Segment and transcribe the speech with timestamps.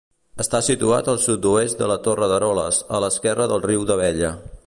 [0.43, 4.37] Està situat al sud-oest de la Torre d'Eroles, a l'esquerra del riu d'Abella.